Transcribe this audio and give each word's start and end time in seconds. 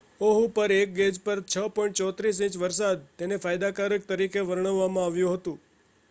"Oahu 0.21 0.45
પર 0.49 0.71
એક 0.75 0.93
gauge 0.93 1.17
પર 1.19 1.41
6.34 1.47 2.41
ઇંચ 2.43 2.57
વરસાદ 2.57 3.03
તેને 3.17 3.37
"ફાયદાકારક" 3.37 4.07
તરીકે 4.07 4.43
વર્ણવવામાં 4.43 5.05
આવ્યું 5.05 5.37
હતું. 5.37 5.61